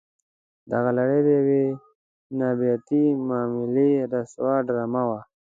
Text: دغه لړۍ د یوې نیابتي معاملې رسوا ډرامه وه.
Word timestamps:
دغه 0.71 0.89
لړۍ 0.97 1.19
د 1.23 1.27
یوې 1.39 1.63
نیابتي 2.37 3.03
معاملې 3.27 3.91
رسوا 4.13 4.55
ډرامه 4.67 5.03
وه. 5.09 5.19